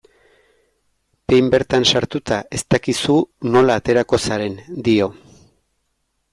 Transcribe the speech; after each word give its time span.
Behin 1.31 1.51
bertan 1.55 1.85
sartuta, 1.91 2.39
ez 2.59 2.61
dakizu 2.77 3.19
nola 3.57 3.79
aterako 3.83 4.23
zaren, 4.31 4.59
dio. 4.89 5.15